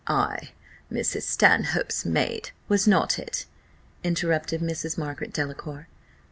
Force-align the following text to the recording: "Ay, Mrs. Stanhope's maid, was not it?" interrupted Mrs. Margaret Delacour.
"Ay, 0.07 0.49
Mrs. 0.91 1.21
Stanhope's 1.21 2.05
maid, 2.05 2.49
was 2.67 2.87
not 2.87 3.19
it?" 3.19 3.45
interrupted 4.03 4.59
Mrs. 4.59 4.97
Margaret 4.97 5.31
Delacour. 5.31 5.85